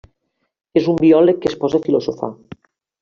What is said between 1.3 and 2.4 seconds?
que es posa a filosofar.